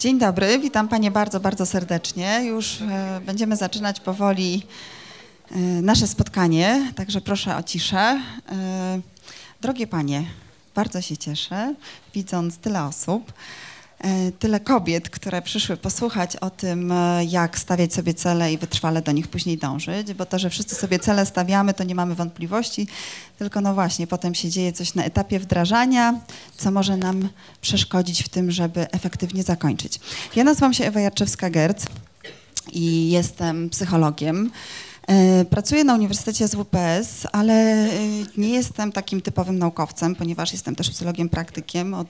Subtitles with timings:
[0.00, 2.40] Dzień dobry, witam Panie bardzo, bardzo serdecznie.
[2.44, 4.66] Już e, będziemy zaczynać powoli
[5.50, 7.98] e, nasze spotkanie, także proszę o ciszę.
[8.52, 9.00] E,
[9.60, 10.24] drogie Panie,
[10.74, 11.74] bardzo się cieszę,
[12.14, 13.32] widząc tyle osób.
[14.00, 19.02] E, tyle kobiet, które przyszły posłuchać o tym, e, jak stawiać sobie cele i wytrwale
[19.02, 22.86] do nich później dążyć, bo to, że wszyscy sobie cele stawiamy, to nie mamy wątpliwości,
[23.38, 26.20] tylko no właśnie, potem się dzieje coś na etapie wdrażania,
[26.56, 27.28] co może nam
[27.60, 30.00] przeszkodzić w tym, żeby efektywnie zakończyć.
[30.36, 31.86] Ja nazywam się Ewa Jarczewska-Gerc
[32.72, 34.50] i jestem psychologiem.
[35.06, 37.88] E, pracuję na Uniwersytecie ZWPS, ale
[38.36, 42.08] nie jestem takim typowym naukowcem, ponieważ jestem też psychologiem praktykiem od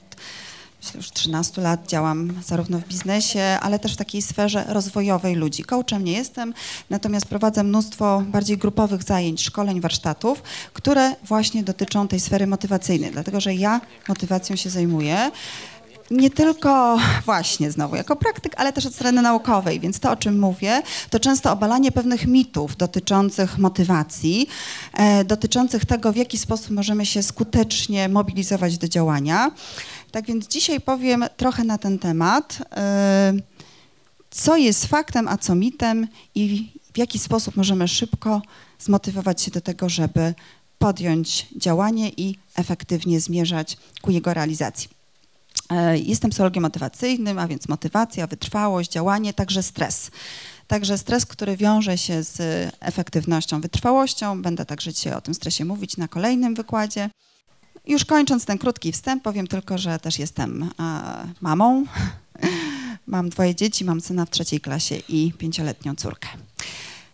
[0.83, 5.65] myślę, już 13 lat działam zarówno w biznesie, ale też w takiej sferze rozwojowej ludzi.
[5.65, 6.55] Coachem nie jestem,
[6.91, 13.41] natomiast prowadzę mnóstwo bardziej grupowych zajęć, szkoleń, warsztatów, które właśnie dotyczą tej sfery motywacyjnej, dlatego
[13.41, 15.31] że ja motywacją się zajmuję
[16.11, 20.39] nie tylko właśnie znowu jako praktyk, ale też od strony naukowej, więc to, o czym
[20.39, 24.49] mówię, to często obalanie pewnych mitów dotyczących motywacji,
[24.93, 29.51] e, dotyczących tego, w jaki sposób możemy się skutecznie mobilizować do działania.
[30.11, 33.33] Tak więc dzisiaj powiem trochę na ten temat, e,
[34.31, 38.43] co jest faktem, a co mitem i w jaki sposób możemy szybko
[38.79, 40.35] zmotywować się do tego, żeby
[40.79, 45.00] podjąć działanie i efektywnie zmierzać ku jego realizacji.
[45.71, 50.11] E, jestem psychologiem motywacyjnym, a więc motywacja, wytrwałość, działanie, także stres.
[50.67, 52.39] Także stres, który wiąże się z
[52.81, 54.43] efektywnością, wytrwałością.
[54.43, 57.11] Będę także dzisiaj o tym stresie mówić na kolejnym wykładzie.
[57.87, 60.71] Już kończąc ten krótki wstęp, powiem tylko, że też jestem
[61.41, 61.85] mamą.
[63.07, 66.29] Mam dwoje dzieci, mam syna w trzeciej klasie i pięcioletnią córkę.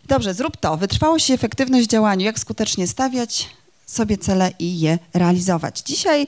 [0.07, 0.77] Dobrze, zrób to.
[0.77, 2.25] Wytrwałość i efektywność w działaniu.
[2.25, 3.49] Jak skutecznie stawiać
[3.85, 5.79] sobie cele i je realizować.
[5.79, 6.27] Dzisiaj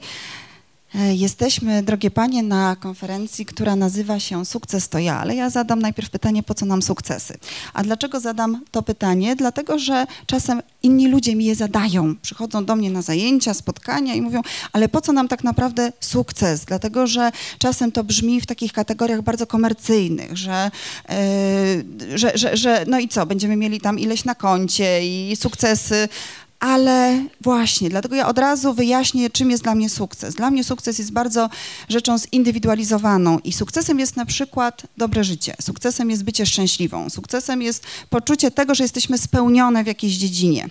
[0.94, 6.10] jesteśmy, drogie panie, na konferencji, która nazywa się Sukces to ja, ale ja zadam najpierw
[6.10, 7.38] pytanie, po co nam sukcesy?
[7.74, 9.36] A dlaczego zadam to pytanie?
[9.36, 12.16] Dlatego, że czasem inni ludzie mi je zadają.
[12.16, 14.42] Przychodzą do mnie na zajęcia, spotkania i mówią,
[14.72, 16.64] ale po co nam tak naprawdę sukces?
[16.64, 20.70] Dlatego, że czasem to brzmi w takich kategoriach bardzo komercyjnych, że,
[22.08, 26.08] yy, że, że, że no i co, będziemy mieli tam ileś na koncie i sukcesy,
[26.60, 30.34] ale właśnie, dlatego ja od razu wyjaśnię, czym jest dla mnie sukces.
[30.34, 31.50] Dla mnie sukces jest bardzo
[31.88, 37.84] rzeczą zindywidualizowaną i sukcesem jest na przykład dobre życie, sukcesem jest bycie szczęśliwą, sukcesem jest
[38.10, 40.68] poczucie tego, że jesteśmy spełnione w jakiejś dziedzinie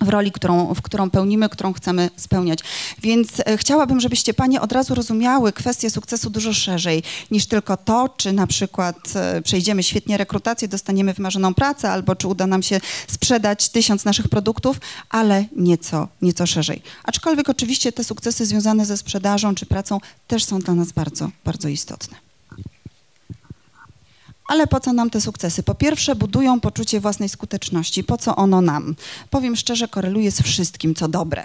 [0.00, 2.58] w roli, którą, w którą pełnimy, którą chcemy spełniać.
[3.02, 8.08] Więc e, chciałabym, żebyście Panie od razu rozumiały kwestię sukcesu dużo szerzej niż tylko to,
[8.16, 12.80] czy na przykład e, przejdziemy świetnie rekrutację, dostaniemy wymarzoną pracę, albo czy uda nam się
[13.08, 16.82] sprzedać tysiąc naszych produktów, ale nieco, nieco szerzej.
[17.04, 21.68] Aczkolwiek oczywiście te sukcesy związane ze sprzedażą czy pracą też są dla nas bardzo, bardzo
[21.68, 22.29] istotne.
[24.50, 25.62] Ale po co nam te sukcesy?
[25.62, 28.04] Po pierwsze, budują poczucie własnej skuteczności.
[28.04, 28.96] Po co ono nam?
[29.30, 31.44] Powiem szczerze, koreluje z wszystkim, co dobre.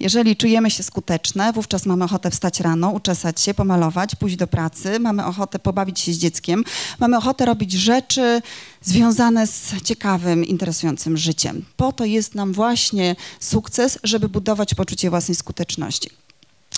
[0.00, 5.00] Jeżeli czujemy się skuteczne, wówczas mamy ochotę wstać rano, uczesać się, pomalować, pójść do pracy,
[5.00, 6.64] mamy ochotę pobawić się z dzieckiem,
[6.98, 8.42] mamy ochotę robić rzeczy
[8.82, 11.64] związane z ciekawym, interesującym życiem.
[11.76, 16.10] Po to jest nam właśnie sukces, żeby budować poczucie własnej skuteczności.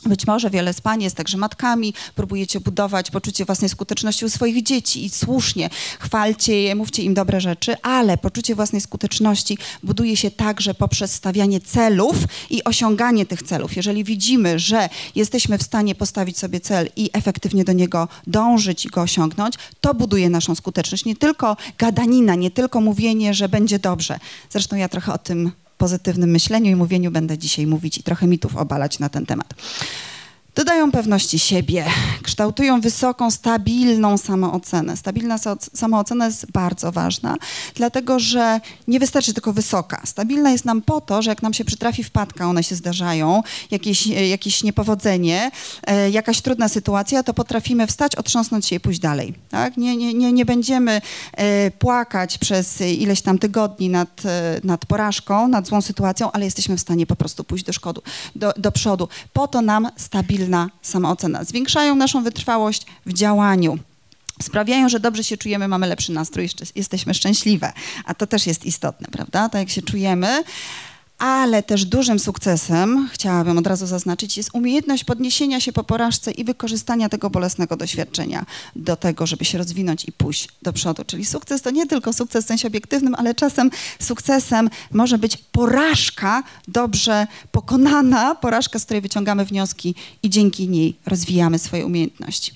[0.07, 4.63] Być może wiele z Pań jest także matkami, próbujecie budować poczucie własnej skuteczności u swoich
[4.63, 5.71] dzieci i słusznie
[6.01, 11.61] chwalcie je, mówcie im dobre rzeczy, ale poczucie własnej skuteczności buduje się także poprzez stawianie
[11.61, 12.17] celów
[12.51, 13.77] i osiąganie tych celów.
[13.77, 18.89] Jeżeli widzimy, że jesteśmy w stanie postawić sobie cel i efektywnie do niego dążyć i
[18.89, 21.05] go osiągnąć, to buduje naszą skuteczność.
[21.05, 24.19] Nie tylko gadanina, nie tylko mówienie, że będzie dobrze.
[24.51, 28.57] Zresztą ja trochę o tym pozytywnym myśleniu i mówieniu będę dzisiaj mówić i trochę mitów
[28.57, 29.55] obalać na ten temat.
[30.55, 31.85] Dodają pewności siebie,
[32.23, 34.97] kształtują wysoką, stabilną samoocenę.
[34.97, 35.37] Stabilna
[35.75, 37.37] samoocena jest bardzo ważna,
[37.75, 40.03] dlatego że nie wystarczy tylko wysoka.
[40.05, 44.07] Stabilna jest nam po to, że jak nam się przytrafi wpadka, one się zdarzają, jakieś,
[44.07, 45.51] jakieś niepowodzenie,
[45.87, 49.35] e, jakaś trudna sytuacja, to potrafimy wstać, otrząsnąć się i pójść dalej.
[49.51, 49.77] Tak?
[49.77, 51.01] Nie, nie, nie, nie będziemy
[51.33, 56.77] e, płakać przez ileś tam tygodni nad, e, nad porażką, nad złą sytuacją, ale jesteśmy
[56.77, 58.03] w stanie po prostu pójść do, szkodu,
[58.37, 59.09] do, do przodu.
[59.33, 61.45] Po to nam stabilność stabilna samoocena.
[61.45, 63.79] Zwiększają naszą wytrwałość w działaniu.
[64.43, 67.73] Sprawiają, że dobrze się czujemy, mamy lepszy nastrój, jesteśmy szczęśliwe.
[68.05, 69.49] A to też jest istotne, prawda?
[69.49, 70.45] Tak jak się czujemy
[71.23, 76.45] ale też dużym sukcesem, chciałabym od razu zaznaczyć, jest umiejętność podniesienia się po porażce i
[76.45, 78.47] wykorzystania tego bolesnego doświadczenia
[78.77, 81.05] do tego, żeby się rozwinąć i pójść do przodu.
[81.07, 83.71] Czyli sukces to nie tylko sukces w sensie obiektywnym, ale czasem
[84.01, 91.59] sukcesem może być porażka dobrze pokonana, porażka, z której wyciągamy wnioski i dzięki niej rozwijamy
[91.59, 92.53] swoje umiejętności.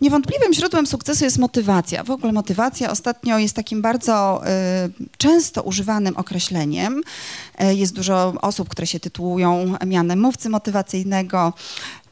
[0.00, 2.04] Niewątpliwym źródłem sukcesu jest motywacja.
[2.04, 7.02] W ogóle motywacja ostatnio jest takim bardzo y, często używanym określeniem.
[7.62, 11.52] Y, jest dużo osób, które się tytułują mianem mówcy motywacyjnego.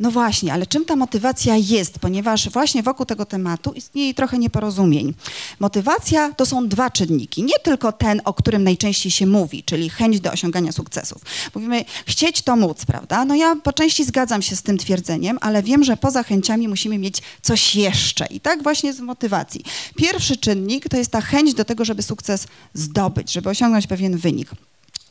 [0.00, 1.98] No właśnie, ale czym ta motywacja jest?
[1.98, 5.14] Ponieważ właśnie wokół tego tematu istnieje trochę nieporozumień.
[5.60, 7.42] Motywacja to są dwa czynniki.
[7.42, 11.22] Nie tylko ten, o którym najczęściej się mówi, czyli chęć do osiągania sukcesów.
[11.54, 13.24] Mówimy, chcieć to móc, prawda?
[13.24, 16.98] No ja po części zgadzam się z tym twierdzeniem, ale wiem, że poza chęciami musimy
[16.98, 18.26] mieć coś jeszcze.
[18.26, 19.64] I tak właśnie z motywacji.
[19.96, 24.50] Pierwszy czynnik to jest ta chęć do tego, żeby sukces zdobyć, żeby osiągnąć pewien wynik.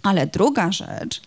[0.05, 1.21] Ale druga rzecz,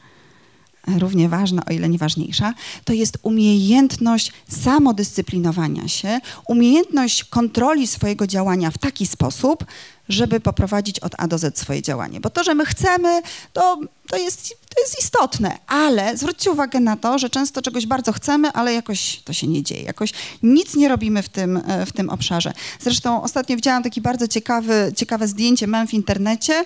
[0.98, 2.54] równie ważna, o ile nie ważniejsza,
[2.84, 9.64] to jest umiejętność samodyscyplinowania się, umiejętność kontroli swojego działania w taki sposób,
[10.08, 12.20] żeby poprowadzić od A do Z swoje działanie.
[12.20, 13.22] Bo to, że my chcemy,
[13.52, 13.78] to,
[14.08, 18.52] to, jest, to jest istotne, ale zwróćcie uwagę na to, że często czegoś bardzo chcemy,
[18.52, 20.12] ale jakoś to się nie dzieje, jakoś
[20.42, 22.52] nic nie robimy w tym, e, w tym obszarze.
[22.80, 26.64] Zresztą ostatnio widziałam takie bardzo ciekawy, ciekawe zdjęcie, mam w internecie,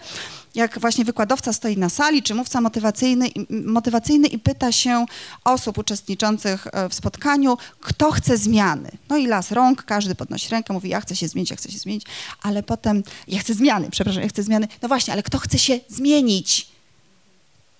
[0.54, 5.06] jak właśnie wykładowca stoi na sali, czy mówca motywacyjny, motywacyjny i pyta się
[5.44, 8.90] osób uczestniczących e, w spotkaniu, kto chce zmiany.
[9.08, 11.78] No i las rąk, każdy podnosi rękę, mówi, ja chcę się zmienić, ja chcę się
[11.78, 12.04] zmienić,
[12.42, 13.02] ale potem,
[13.32, 14.68] ja chcę zmiany, przepraszam, ja chcę zmiany.
[14.82, 16.66] No właśnie, ale kto chce się zmienić?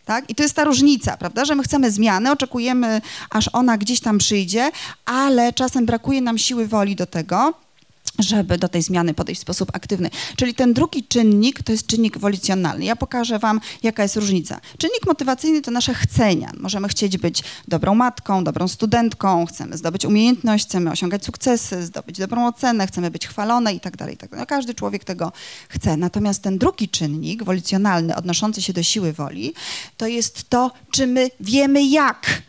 [0.05, 0.31] Tak?
[0.31, 3.01] I to jest ta różnica, prawda, że my chcemy zmiany, oczekujemy,
[3.31, 4.71] aż ona gdzieś tam przyjdzie,
[5.05, 7.55] ale czasem brakuje nam siły woli do tego,
[8.19, 10.11] żeby do tej zmiany podejść w sposób aktywny.
[10.37, 12.85] Czyli ten drugi czynnik to jest czynnik wolicjonalny.
[12.85, 14.61] Ja pokażę Wam, jaka jest różnica.
[14.79, 16.53] Czynnik motywacyjny to nasze chcenia.
[16.59, 22.47] Możemy chcieć być dobrą matką, dobrą studentką, chcemy zdobyć umiejętność, chcemy osiągać sukcesy, zdobyć dobrą
[22.47, 24.17] ocenę, chcemy być chwalone i tak dalej.
[24.17, 25.33] Tak no, każdy człowiek tego
[25.69, 25.97] chce.
[25.97, 29.55] Natomiast ten drugi czynnik, wolicjonalny, odnoszący się do siły woli,
[29.97, 32.43] to jest to, czy my wiemy jak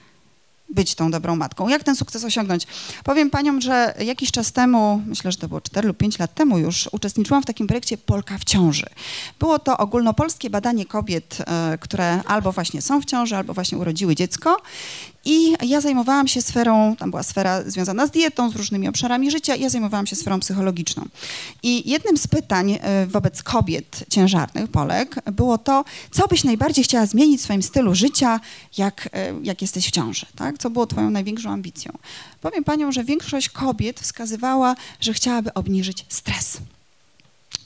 [0.74, 1.68] być tą dobrą matką.
[1.68, 2.68] Jak ten sukces osiągnąć?
[3.04, 6.58] Powiem paniom, że jakiś czas temu, myślę, że to było 4 lub 5 lat temu
[6.58, 8.86] już, uczestniczyłam w takim projekcie Polka w ciąży.
[9.40, 14.16] Było to ogólnopolskie badanie kobiet, e, które albo właśnie są w ciąży, albo właśnie urodziły
[14.16, 14.62] dziecko
[15.26, 19.56] i ja zajmowałam się sferą, tam była sfera związana z dietą, z różnymi obszarami życia,
[19.56, 21.06] ja zajmowałam się sferą psychologiczną.
[21.64, 27.06] I jednym z pytań e, wobec kobiet ciężarnych, Polek, było to, co byś najbardziej chciała
[27.06, 28.40] zmienić w swoim stylu życia,
[28.78, 30.58] jak, e, jak jesteś w ciąży, tak?
[30.64, 31.98] Co było twoją największą ambicją?
[32.42, 36.58] Powiem panią, że większość kobiet wskazywała, że chciałaby obniżyć stres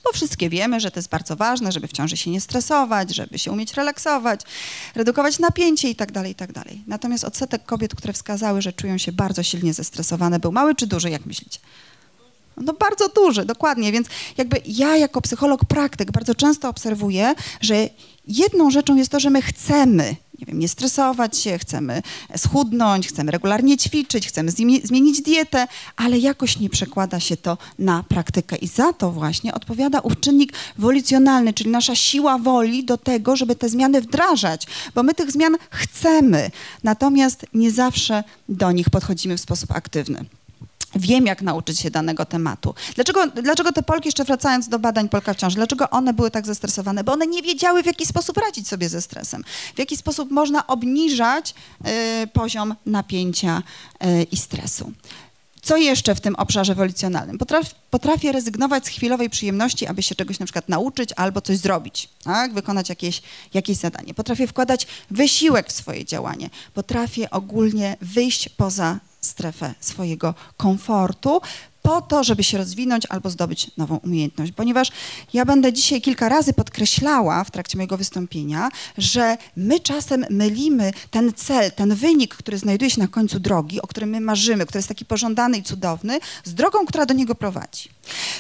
[0.04, 3.40] bo wszystkie wiemy, że to jest bardzo ważne, żeby w ciąży się nie stresować, żeby
[3.40, 4.42] się umieć relaksować,
[4.96, 6.54] redukować napięcie itd., tak itd.
[6.54, 10.88] Tak Natomiast odsetek kobiet, które wskazały, że czują się bardzo silnie zestresowane, był mały czy
[10.88, 11.60] duży, jak myślicie?
[12.58, 13.92] No bardzo duży, dokładnie.
[13.92, 14.08] Więc
[14.38, 17.90] jakby ja jako psycholog praktyk bardzo często obserwuję, że
[18.28, 22.02] jedną rzeczą jest to, że my chcemy nie wiem, nie stresować się, chcemy
[22.38, 24.52] schudnąć, chcemy regularnie ćwiczyć, chcemy
[24.84, 28.56] zmienić dietę, ale jakoś nie przekłada się to na praktykę.
[28.56, 33.56] I za to właśnie odpowiada ów czynnik wolicjonalny, czyli nasza siła woli do tego, żeby
[33.56, 36.52] te zmiany wdrażać, bo my tych zmian chcemy,
[36.84, 40.26] natomiast nie zawsze do nich podchodzimy w sposób aktywny
[41.00, 42.76] wiem, jak nauczyć się danego tematu.
[42.96, 46.46] Dlaczego, dlaczego te Polki, jeszcze wracając do badań Polka w ciąży, dlaczego one były tak
[46.46, 47.04] zestresowane?
[47.04, 49.44] Bo one nie wiedziały, w jaki sposób radzić sobie ze stresem,
[49.76, 51.54] w jaki sposób można obniżać
[52.24, 53.64] y, poziom napięcia
[54.06, 54.92] y, i stresu.
[55.68, 57.38] Co jeszcze w tym obszarze wolicjonalnym?
[57.38, 62.10] Potraf, potrafię rezygnować z chwilowej przyjemności, aby się czegoś na przykład nauczyć albo coś zrobić,
[62.24, 62.54] tak?
[62.54, 63.22] wykonać jakieś,
[63.54, 64.14] jakieś zadanie.
[64.14, 66.50] Potrafię wkładać wysiłek w swoje działanie.
[66.74, 71.42] Potrafię ogólnie wyjść poza strefę swojego komfortu,
[71.88, 74.52] po to, żeby się rozwinąć albo zdobyć nową umiejętność.
[74.52, 74.92] Ponieważ
[75.34, 81.34] ja będę dzisiaj kilka razy podkreślała w trakcie mojego wystąpienia, że my czasem mylimy ten
[81.34, 84.88] cel, ten wynik, który znajduje się na końcu drogi, o którym my marzymy, który jest
[84.88, 87.90] taki pożądany i cudowny, z drogą, która do niego prowadzi.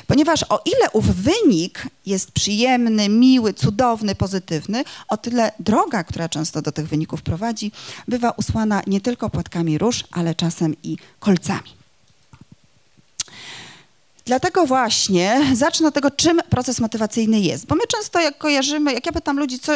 [0.07, 6.61] Ponieważ o ile ów wynik jest przyjemny, miły, cudowny, pozytywny, o tyle droga, która często
[6.61, 7.71] do tych wyników prowadzi,
[8.07, 11.76] bywa usłana nie tylko płatkami róż, ale czasem i kolcami.
[14.27, 17.65] Dlatego właśnie zacznę od tego, czym proces motywacyjny jest.
[17.65, 19.74] Bo my często jak kojarzymy, jak ja pytam ludzi, co,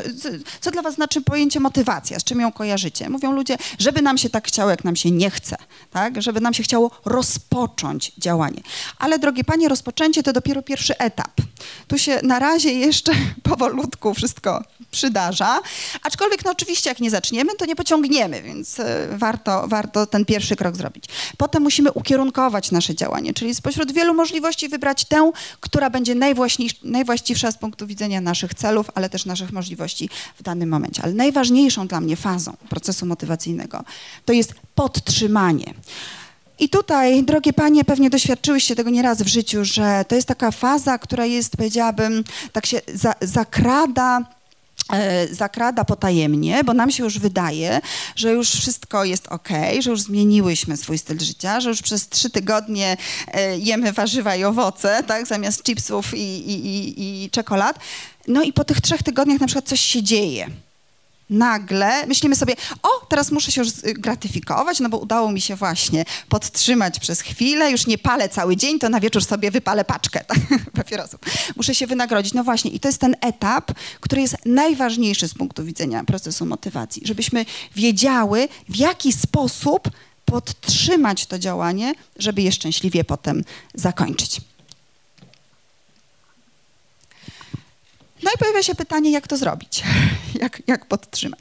[0.61, 3.09] co dla was znaczy pojęcie motywacja, z czym ją kojarzycie?
[3.09, 5.55] Mówią ludzie, żeby nam się tak chciało, jak nam się nie chce,
[5.91, 6.21] tak?
[6.21, 8.61] żeby nam się chciało rozpocząć działanie.
[8.97, 11.31] Ale drogie panie, rozpoczęcie to dopiero pierwszy etap.
[11.87, 13.11] Tu się na razie jeszcze
[13.49, 15.59] powolutku wszystko przydarza,
[16.03, 20.55] aczkolwiek no oczywiście jak nie zaczniemy, to nie pociągniemy, więc e, warto, warto ten pierwszy
[20.55, 21.05] krok zrobić.
[21.37, 26.15] Potem musimy ukierunkować nasze działanie, czyli spośród wielu możliwości możliwości wybrać tę, która będzie
[26.83, 31.03] najwłaściwsza z punktu widzenia naszych celów, ale też naszych możliwości w danym momencie.
[31.03, 33.83] Ale najważniejszą dla mnie fazą procesu motywacyjnego
[34.25, 35.73] to jest podtrzymanie.
[36.59, 40.97] I tutaj, drogie panie, pewnie doświadczyłyście tego nieraz w życiu, że to jest taka faza,
[40.97, 44.25] która jest, powiedziałabym, tak się za, zakrada
[45.31, 47.81] zakrada potajemnie, bo nam się już wydaje,
[48.15, 52.29] że już wszystko jest ok, że już zmieniłyśmy swój styl życia, że już przez trzy
[52.29, 57.79] tygodnie e, jemy warzywa i owoce, tak, zamiast chipsów i, i, i, i czekolad.
[58.27, 60.49] No i po tych trzech tygodniach na przykład coś się dzieje
[61.31, 66.05] nagle myślimy sobie, o, teraz muszę się już gratyfikować, no bo udało mi się właśnie
[66.29, 70.37] podtrzymać przez chwilę, już nie palę cały dzień, to na wieczór sobie wypalę paczkę tak,
[70.73, 71.19] papierosów.
[71.55, 72.33] Muszę się wynagrodzić.
[72.33, 77.01] No właśnie, i to jest ten etap, który jest najważniejszy z punktu widzenia procesu motywacji,
[77.05, 77.45] żebyśmy
[77.75, 79.89] wiedziały, w jaki sposób
[80.25, 84.41] podtrzymać to działanie, żeby je szczęśliwie potem zakończyć.
[88.23, 89.83] No i pojawia się pytanie, jak to zrobić,
[90.41, 91.39] jak, jak podtrzymać.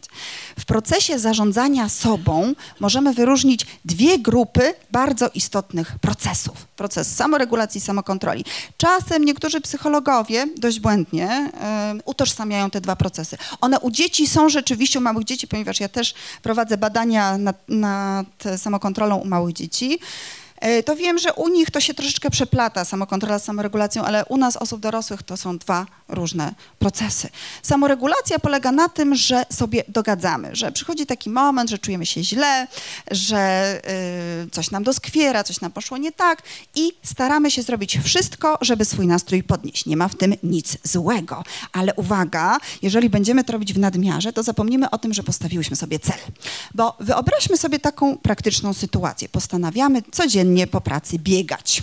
[0.58, 6.66] W procesie zarządzania sobą możemy wyróżnić dwie grupy bardzo istotnych procesów.
[6.76, 8.44] Proces samoregulacji, samokontroli.
[8.76, 11.50] Czasem niektórzy psychologowie dość błędnie
[11.98, 13.38] y, utożsamiają te dwa procesy.
[13.60, 18.26] One u dzieci są rzeczywiście, u małych dzieci, ponieważ ja też prowadzę badania nad, nad
[18.56, 19.98] samokontrolą u małych dzieci.
[20.60, 24.36] E, to wiem, że u nich to się troszeczkę przeplata, samokontrola z samoregulacją, ale u
[24.36, 27.28] nas, osób dorosłych, to są dwa różne procesy.
[27.62, 32.66] Samoregulacja polega na tym, że sobie dogadzamy, że przychodzi taki moment, że czujemy się źle,
[33.10, 33.74] że
[34.46, 36.42] y, coś nam doskwiera, coś nam poszło nie tak
[36.74, 39.86] i staramy się zrobić wszystko, żeby swój nastrój podnieść.
[39.86, 44.42] Nie ma w tym nic złego, ale uwaga, jeżeli będziemy to robić w nadmiarze, to
[44.42, 46.18] zapomnimy o tym, że postawiłyśmy sobie cel.
[46.74, 49.28] Bo wyobraźmy sobie taką praktyczną sytuację.
[49.28, 51.82] Postanawiamy codziennie codziennie po pracy biegać.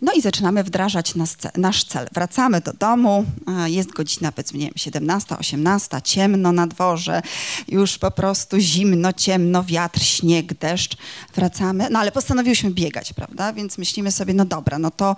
[0.00, 1.14] No i zaczynamy wdrażać
[1.56, 2.08] nasz cel.
[2.12, 3.24] Wracamy do domu,
[3.66, 7.22] jest godzina powiedzmy, nie wiem, 17, 18, ciemno na dworze,
[7.68, 10.96] już po prostu zimno, ciemno, wiatr, śnieg, deszcz.
[11.34, 13.52] Wracamy, no ale postanowiłyśmy biegać, prawda?
[13.52, 15.16] Więc myślimy sobie, no dobra, no to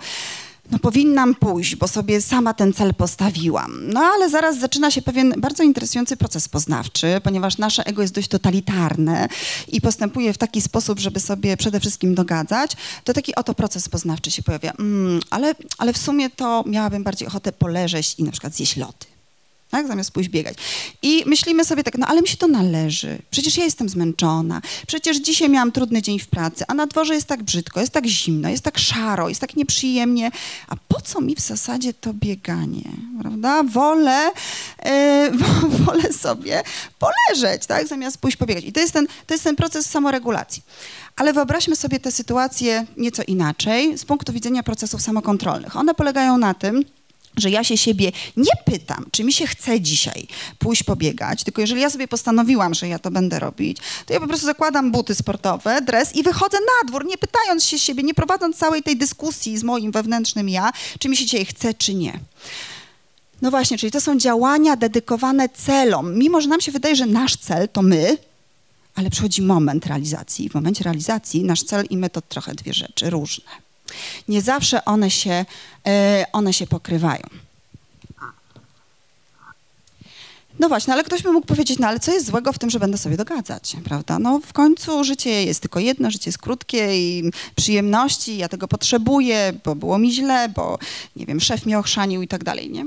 [0.71, 3.87] no powinnam pójść, bo sobie sama ten cel postawiłam.
[3.87, 8.27] No ale zaraz zaczyna się pewien bardzo interesujący proces poznawczy, ponieważ nasze ego jest dość
[8.27, 9.27] totalitarne
[9.67, 12.71] i postępuje w taki sposób, żeby sobie przede wszystkim dogadzać,
[13.03, 14.73] to taki oto proces poznawczy się pojawia.
[14.79, 19.20] Mm, ale, ale w sumie to miałabym bardziej ochotę poleżeć i na przykład zjeść lody
[19.71, 19.87] tak?
[19.87, 20.57] zamiast pójść biegać.
[21.01, 23.17] I myślimy sobie tak, no ale mi się to należy.
[23.31, 24.61] Przecież ja jestem zmęczona.
[24.87, 28.07] Przecież dzisiaj miałam trudny dzień w pracy, a na dworze jest tak brzydko, jest tak
[28.07, 30.31] zimno, jest tak szaro, jest tak nieprzyjemnie.
[30.67, 33.63] A po co mi w zasadzie to bieganie, prawda?
[33.63, 34.31] Wolę,
[34.85, 35.31] yy,
[35.85, 36.63] wolę sobie
[36.99, 37.87] poleżeć, tak?
[37.87, 38.65] Zamiast pójść pobiegać.
[38.65, 40.63] I to jest ten, to jest ten proces samoregulacji.
[41.15, 45.75] Ale wyobraźmy sobie tę sytuację nieco inaczej z punktu widzenia procesów samokontrolnych.
[45.75, 46.83] One polegają na tym,
[47.37, 50.27] że ja się siebie nie pytam, czy mi się chce dzisiaj
[50.59, 54.27] pójść pobiegać, tylko jeżeli ja sobie postanowiłam, że ja to będę robić, to ja po
[54.27, 58.57] prostu zakładam buty sportowe, dres i wychodzę na dwór, nie pytając się siebie, nie prowadząc
[58.57, 62.19] całej tej dyskusji z moim wewnętrznym ja, czy mi się dzisiaj chce, czy nie.
[63.41, 66.17] No właśnie, czyli to są działania dedykowane celom.
[66.17, 68.17] Mimo, że nam się wydaje, że nasz cel to my,
[68.95, 70.49] ale przychodzi moment realizacji.
[70.49, 73.70] W momencie realizacji nasz cel i my to trochę dwie rzeczy różne.
[74.27, 75.45] Nie zawsze one się,
[75.87, 77.23] e, one się pokrywają.
[80.59, 82.79] No właśnie, ale ktoś by mógł powiedzieć, no ale co jest złego w tym, że
[82.79, 84.19] będę sobie dogadzać, prawda?
[84.19, 89.53] No w końcu życie jest tylko jedno, życie jest krótkie i przyjemności, ja tego potrzebuję,
[89.65, 90.79] bo było mi źle, bo
[91.15, 92.85] nie wiem, szef mnie ochrzanił i tak dalej, nie?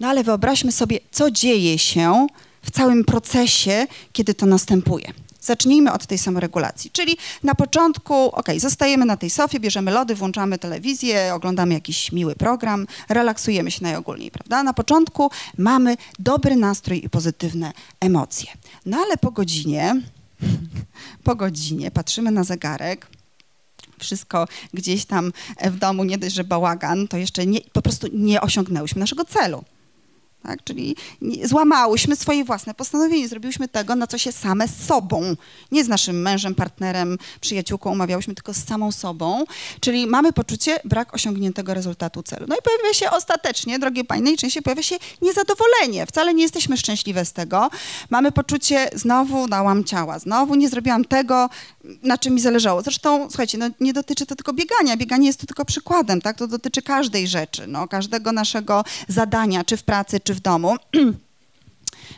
[0.00, 2.26] No ale wyobraźmy sobie, co dzieje się
[2.62, 5.12] w całym procesie, kiedy to następuje.
[5.40, 10.58] Zacznijmy od tej samoregulacji, czyli na początku, ok, zostajemy na tej sofie, bierzemy lody, włączamy
[10.58, 14.62] telewizję, oglądamy jakiś miły program, relaksujemy się najogólniej, prawda?
[14.62, 18.50] Na początku mamy dobry nastrój i pozytywne emocje.
[18.86, 20.02] No ale po godzinie,
[21.24, 23.06] po godzinie patrzymy na zegarek,
[23.98, 25.32] wszystko gdzieś tam
[25.64, 29.64] w domu, nie dość, że bałagan, to jeszcze nie, po prostu nie osiągnęłyśmy naszego celu.
[30.42, 30.64] Tak?
[30.64, 30.96] Czyli
[31.44, 35.36] złamałyśmy swoje własne postanowienie, zrobiłyśmy tego, na co się same z sobą,
[35.72, 39.44] nie z naszym mężem, partnerem, przyjaciółką umawiałyśmy, tylko z samą sobą.
[39.80, 42.46] Czyli mamy poczucie brak osiągniętego rezultatu celu.
[42.48, 46.06] No i pojawia się ostatecznie, drogie Panie, najczęściej pojawia się niezadowolenie.
[46.06, 47.70] Wcale nie jesteśmy szczęśliwe z tego.
[48.10, 51.48] Mamy poczucie, znowu dałam ciała, znowu nie zrobiłam tego,
[52.02, 52.82] na czym mi zależało.
[52.82, 54.96] Zresztą, słuchajcie, no, nie dotyczy to tylko biegania.
[54.96, 56.38] Bieganie jest to tylko przykładem, tak?
[56.38, 60.76] To dotyczy każdej rzeczy, no, każdego naszego zadania, czy w pracy, czy w domu.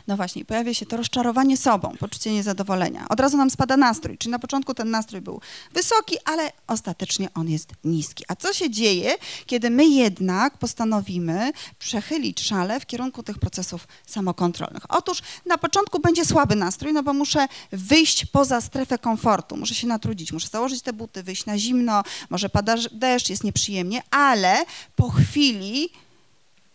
[0.07, 3.05] No właśnie, pojawia się to rozczarowanie sobą, poczucie niezadowolenia.
[3.09, 5.41] Od razu nam spada nastrój, czyli na początku ten nastrój był
[5.73, 8.23] wysoki, ale ostatecznie on jest niski.
[8.27, 9.15] A co się dzieje,
[9.45, 14.83] kiedy my jednak postanowimy przechylić szale w kierunku tych procesów samokontrolnych?
[14.89, 19.87] Otóż na początku będzie słaby nastrój, no bo muszę wyjść poza strefę komfortu, muszę się
[19.87, 24.65] natrudzić, muszę założyć te buty, wyjść na zimno, może pada deszcz, jest nieprzyjemnie, ale
[24.95, 25.89] po chwili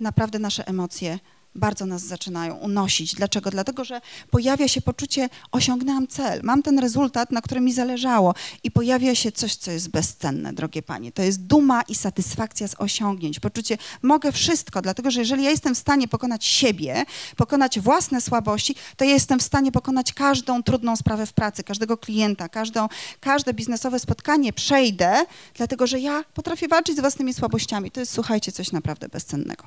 [0.01, 1.19] naprawdę nasze emocje
[1.59, 3.15] bardzo nas zaczynają unosić.
[3.15, 3.51] Dlaczego?
[3.51, 4.01] Dlatego, że
[4.31, 9.33] pojawia się poczucie, osiągnęłam cel, mam ten rezultat, na którym mi zależało i pojawia się
[9.33, 11.13] coś, co jest bezcenne, drogie Panie.
[11.13, 15.75] To jest duma i satysfakcja z osiągnięć, poczucie, mogę wszystko, dlatego, że jeżeli ja jestem
[15.75, 17.05] w stanie pokonać siebie,
[17.37, 21.97] pokonać własne słabości, to ja jestem w stanie pokonać każdą trudną sprawę w pracy, każdego
[21.97, 22.89] klienta, każdą,
[23.21, 25.25] każde biznesowe spotkanie przejdę,
[25.55, 27.91] dlatego, że ja potrafię walczyć z własnymi słabościami.
[27.91, 29.65] To jest, słuchajcie, coś naprawdę bezcennego.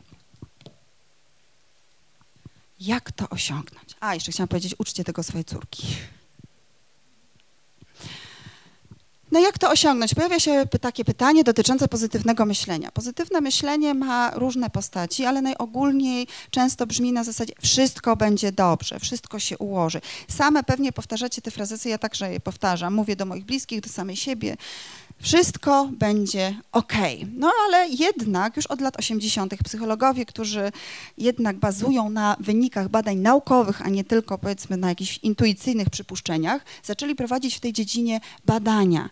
[2.82, 3.96] Jak to osiągnąć?
[4.00, 5.88] A, jeszcze chciałam powiedzieć, uczcie tego swojej córki.
[9.32, 10.14] No jak to osiągnąć?
[10.16, 12.92] Pojawia się takie pytanie dotyczące pozytywnego myślenia.
[12.92, 19.40] Pozytywne myślenie ma różne postaci, ale najogólniej często brzmi na zasadzie wszystko będzie dobrze, wszystko
[19.40, 20.02] się ułoży.
[20.28, 22.94] Same pewnie powtarzacie te frazy, ja także je powtarzam.
[22.94, 24.58] Mówię do moich bliskich, do samej siebie
[25.22, 26.94] wszystko będzie ok.
[27.38, 29.54] No ale jednak już od lat 80.
[29.64, 30.72] psychologowie, którzy
[31.18, 37.16] jednak bazują na wynikach badań naukowych, a nie tylko powiedzmy na jakichś intuicyjnych przypuszczeniach, zaczęli
[37.16, 39.10] prowadzić w tej dziedzinie badania.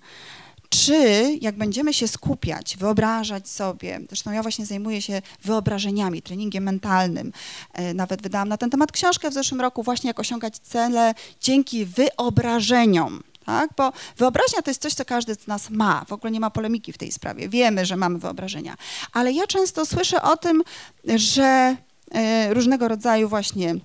[0.69, 0.93] Czy
[1.41, 7.31] jak będziemy się skupiać, wyobrażać sobie, zresztą ja właśnie zajmuję się wyobrażeniami, treningiem mentalnym,
[7.73, 11.85] e, nawet wydałam na ten temat książkę w zeszłym roku, właśnie jak osiągać cele dzięki
[11.85, 13.69] wyobrażeniom tak?
[13.77, 16.05] Bo wyobraźnia to jest coś, co każdy z nas ma.
[16.07, 17.49] W ogóle nie ma polemiki w tej sprawie.
[17.49, 18.75] Wiemy, że mamy wyobrażenia.
[19.13, 20.63] Ale ja często słyszę o tym,
[21.05, 21.75] że
[22.11, 23.75] e, różnego rodzaju właśnie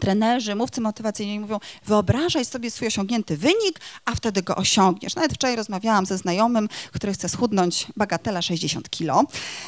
[0.00, 5.16] trenerzy, mówcy motywacyjni mówią, wyobrażaj sobie swój osiągnięty wynik, a wtedy go osiągniesz.
[5.16, 9.24] Nawet wczoraj rozmawiałam ze znajomym, który chce schudnąć bagatela 60 kilo.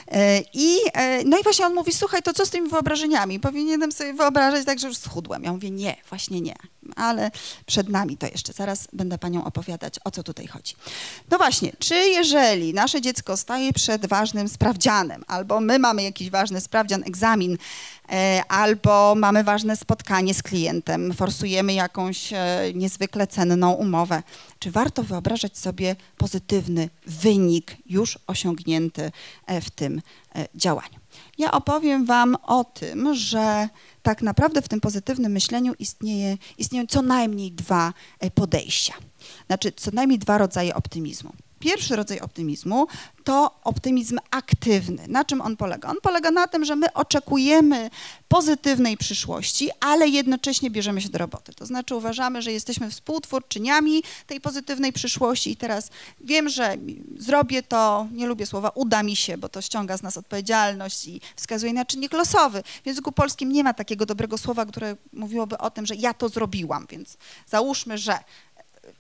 [0.09, 3.41] E, I, e, no i właśnie on mówi, słuchaj, to co z tymi wyobrażeniami?
[3.41, 5.45] Powinienem sobie wyobrażać tak, że już schudłem.
[5.45, 6.55] Ja mówię, nie, właśnie nie.
[6.99, 7.31] Ale
[7.67, 8.53] przed nami to jeszcze.
[8.53, 10.75] Zaraz będę panią opowiadać, o co tutaj chodzi.
[11.31, 16.61] No właśnie, czy jeżeli nasze dziecko staje przed ważnym sprawdzianem, albo my mamy jakiś ważny
[16.61, 17.59] sprawdzian, egzamin,
[18.13, 24.23] E, albo mamy ważne spotkanie z klientem, forsujemy jakąś e, niezwykle cenną umowę.
[24.59, 29.13] Czy warto wyobrażać sobie pozytywny wynik już osiągnięty
[29.47, 30.03] e, w tym
[30.55, 30.99] działaniu?
[31.39, 33.69] Ja opowiem Wam o tym, że
[34.03, 37.93] tak naprawdę w tym pozytywnym myśleniu istnieje, istnieją co najmniej dwa
[38.35, 38.95] podejścia.
[39.47, 41.33] Znaczy, co najmniej dwa rodzaje optymizmu.
[41.59, 42.87] Pierwszy rodzaj optymizmu
[43.25, 45.05] to optymizm aktywny.
[45.09, 45.89] Na czym on polega?
[45.89, 47.91] On polega na tym, że my oczekujemy
[48.29, 51.53] pozytywnej przyszłości, ale jednocześnie bierzemy się do roboty.
[51.53, 55.91] To znaczy uważamy, że jesteśmy współtwórczyniami tej pozytywnej przyszłości i teraz
[56.21, 56.77] wiem, że
[57.17, 61.21] zrobię to, nie lubię słowa uda mi się, bo to ściąga z nas odpowiedzialność i
[61.37, 62.63] wskazuje na czynnik losowy.
[62.83, 66.29] W języku polskim nie ma takiego dobrego słowa, które mówiłoby o tym, że ja to
[66.29, 67.17] zrobiłam, więc
[67.47, 68.19] załóżmy, że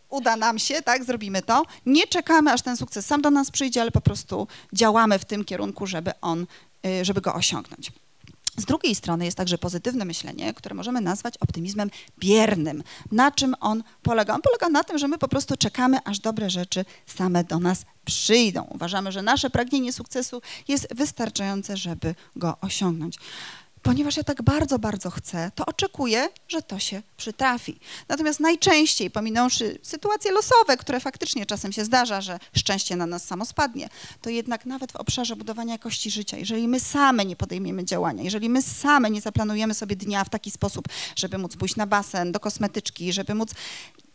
[0.08, 1.62] uda nam się, tak, zrobimy to.
[1.86, 5.44] Nie czekamy, aż ten sukces sam do nas przyjdzie, ale po prostu działamy w tym
[5.44, 6.46] kierunku, żeby on,
[6.86, 7.92] y, żeby go osiągnąć.
[8.58, 12.82] Z drugiej strony jest także pozytywne myślenie, które możemy nazwać optymizmem biernym.
[13.12, 14.34] Na czym on polega?
[14.34, 17.84] On polega na tym, że my po prostu czekamy, aż dobre rzeczy same do nas
[18.04, 18.62] przyjdą.
[18.62, 23.18] Uważamy, że nasze pragnienie sukcesu jest wystarczające, żeby go osiągnąć
[23.82, 27.80] ponieważ ja tak bardzo, bardzo chcę, to oczekuję, że to się przytrafi.
[28.08, 33.44] Natomiast najczęściej, pominąwszy sytuacje losowe, które faktycznie czasem się zdarza, że szczęście na nas samo
[33.44, 33.88] spadnie,
[34.22, 38.48] to jednak nawet w obszarze budowania jakości życia, jeżeli my same nie podejmiemy działania, jeżeli
[38.48, 42.40] my same nie zaplanujemy sobie dnia w taki sposób, żeby móc pójść na basen, do
[42.40, 43.50] kosmetyczki, żeby móc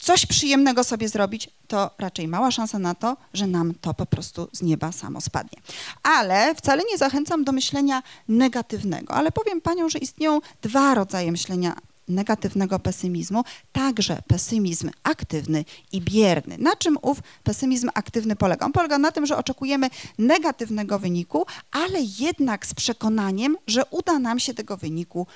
[0.03, 4.47] coś przyjemnego sobie zrobić, to raczej mała szansa na to, że nam to po prostu
[4.51, 5.59] z nieba samo spadnie.
[6.03, 11.75] Ale wcale nie zachęcam do myślenia negatywnego, ale powiem Panią, że istnieją dwa rodzaje myślenia
[12.07, 16.57] negatywnego pesymizmu, także pesymizm aktywny i bierny.
[16.57, 18.65] Na czym ów pesymizm aktywny polega?
[18.65, 24.39] On polega na tym, że oczekujemy negatywnego wyniku, ale jednak z przekonaniem, że uda nam
[24.39, 25.27] się tego wyniku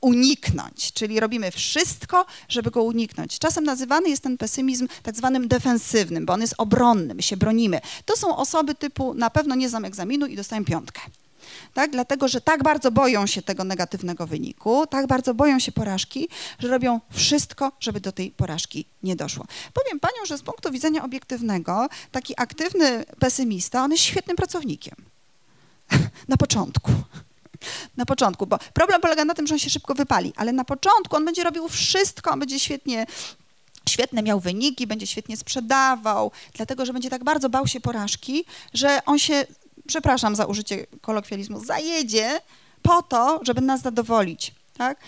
[0.00, 3.38] uniknąć, czyli robimy wszystko, żeby go uniknąć.
[3.38, 7.80] Czasem nazywany jest ten pesymizm tak zwanym defensywnym, bo on jest obronny, my się bronimy.
[8.04, 11.00] To są osoby typu na pewno nie znam egzaminu i dostaję piątkę.
[11.74, 11.90] Tak?
[11.90, 16.68] Dlatego, że tak bardzo boją się tego negatywnego wyniku, tak bardzo boją się porażki, że
[16.68, 19.46] robią wszystko, żeby do tej porażki nie doszło.
[19.74, 24.94] Powiem Panią, że z punktu widzenia obiektywnego taki aktywny pesymista, on jest świetnym pracownikiem.
[26.28, 26.92] Na początku
[27.96, 31.16] Na początku, bo problem polega na tym, że on się szybko wypali, ale na początku
[31.16, 33.06] on będzie robił wszystko, on będzie świetnie
[33.88, 39.04] świetne miał wyniki, będzie świetnie sprzedawał, dlatego że będzie tak bardzo bał się porażki, że
[39.06, 39.46] on się,
[39.86, 42.40] przepraszam za użycie kolokwializmu, zajedzie
[42.82, 44.54] po to, żeby nas zadowolić.
[44.78, 44.98] Tak?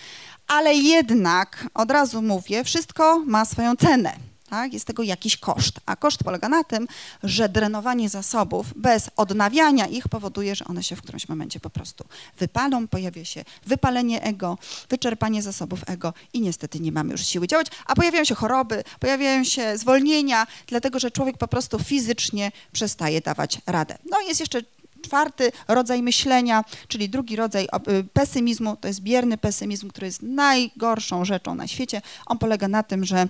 [0.48, 4.16] Ale jednak, od razu mówię, wszystko ma swoją cenę.
[4.46, 4.72] Tak?
[4.72, 6.88] Jest tego jakiś koszt, a koszt polega na tym,
[7.22, 12.04] że drenowanie zasobów bez odnawiania ich powoduje, że one się w którymś momencie po prostu
[12.38, 17.66] wypalą, pojawia się wypalenie ego, wyczerpanie zasobów ego i niestety nie mamy już siły działać,
[17.86, 23.58] a pojawiają się choroby, pojawiają się zwolnienia, dlatego że człowiek po prostu fizycznie przestaje dawać
[23.66, 23.98] radę.
[24.10, 24.62] No jest jeszcze
[25.02, 31.24] czwarty rodzaj myślenia, czyli drugi rodzaj y, pesymizmu, to jest bierny pesymizm, który jest najgorszą
[31.24, 32.02] rzeczą na świecie.
[32.26, 33.28] On polega na tym, że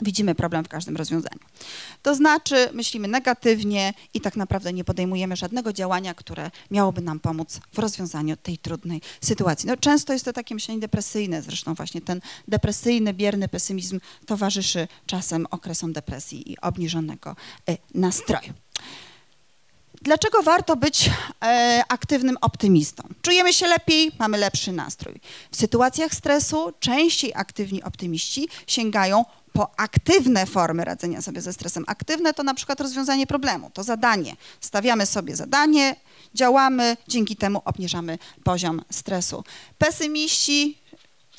[0.00, 1.38] widzimy problem w każdym rozwiązaniu.
[2.02, 7.60] To znaczy myślimy negatywnie i tak naprawdę nie podejmujemy żadnego działania, które miałoby nam pomóc
[7.72, 9.66] w rozwiązaniu tej trudnej sytuacji.
[9.68, 15.46] No, często jest to takie myślenie depresyjne, zresztą właśnie ten depresyjny, bierny pesymizm towarzyszy czasem
[15.50, 17.36] okresom depresji i obniżonego
[17.70, 18.52] y, nastroju.
[20.02, 21.10] Dlaczego warto być
[21.44, 23.02] e, aktywnym optymistą?
[23.22, 25.20] Czujemy się lepiej, mamy lepszy nastrój.
[25.50, 31.84] W sytuacjach stresu częściej aktywni optymiści sięgają po aktywne formy radzenia sobie ze stresem.
[31.86, 34.36] Aktywne to na przykład rozwiązanie problemu, to zadanie.
[34.60, 35.96] Stawiamy sobie zadanie,
[36.34, 39.44] działamy, dzięki temu obniżamy poziom stresu.
[39.78, 40.78] Pesymiści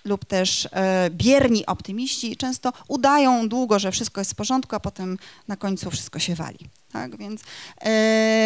[0.05, 5.17] lub też e, bierni optymiści często udają długo, że wszystko jest w porządku, a potem
[5.47, 6.59] na końcu wszystko się wali.
[6.91, 7.17] Tak?
[7.17, 7.41] Więc
[7.81, 7.91] e,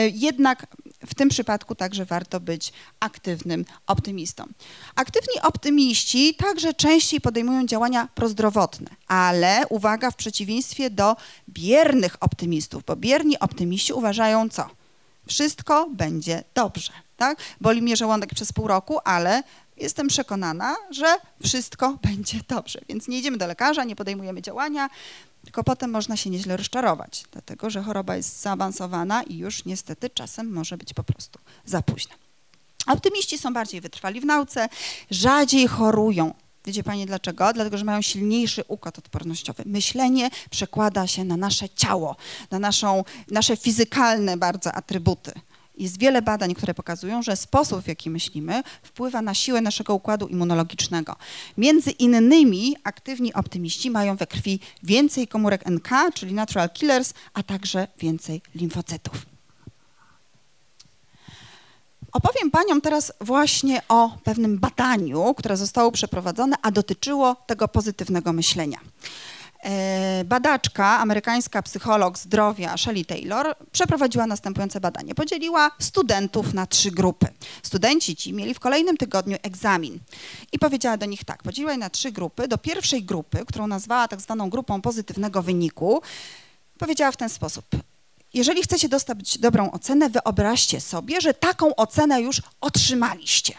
[0.09, 0.67] jednak
[1.05, 4.45] w tym przypadku także warto być aktywnym optymistą.
[4.95, 11.15] Aktywni optymiści także częściej podejmują działania prozdrowotne, ale uwaga, w przeciwieństwie do
[11.49, 14.69] biernych optymistów, bo bierni optymiści uważają co?
[15.27, 16.91] Wszystko będzie dobrze.
[17.17, 17.37] Tak?
[17.61, 19.43] Boli mnie żołądek przez pół roku, ale
[19.77, 22.81] jestem przekonana, że wszystko będzie dobrze.
[22.89, 24.89] Więc nie idziemy do lekarza, nie podejmujemy działania,
[25.43, 30.51] tylko potem można się nieźle rozczarować, dlatego że choroba jest zaawansowana i już niestety czasem
[30.53, 32.15] może być po prostu za późno.
[32.87, 34.69] Optymiści są bardziej wytrwali w nauce,
[35.11, 36.33] rzadziej chorują.
[36.65, 37.53] Wiecie Panie dlaczego?
[37.53, 39.63] Dlatego, że mają silniejszy układ odpornościowy.
[39.65, 42.15] Myślenie przekłada się na nasze ciało,
[42.51, 45.31] na naszą, nasze fizykalne bardzo atrybuty.
[45.81, 50.27] Jest wiele badań, które pokazują, że sposób, w jaki myślimy, wpływa na siłę naszego układu
[50.27, 51.15] immunologicznego.
[51.57, 57.87] Między innymi aktywni optymiści mają we krwi więcej komórek NK, czyli natural killers, a także
[57.97, 59.25] więcej limfocytów.
[62.11, 68.77] Opowiem Paniom teraz właśnie o pewnym badaniu, które zostało przeprowadzone, a dotyczyło tego pozytywnego myślenia.
[69.63, 75.15] E, badaczka, amerykańska psycholog zdrowia Shelley Taylor przeprowadziła następujące badanie.
[75.15, 77.27] Podzieliła studentów na trzy grupy.
[77.63, 79.99] Studenci ci mieli w kolejnym tygodniu egzamin
[80.51, 82.47] i powiedziała do nich tak, podzieliła je na trzy grupy.
[82.47, 86.01] Do pierwszej grupy, którą nazwała tak zwaną grupą pozytywnego wyniku,
[86.77, 87.65] powiedziała w ten sposób.
[88.33, 93.53] Jeżeli chcecie dostać dobrą ocenę, wyobraźcie sobie, że taką ocenę już otrzymaliście.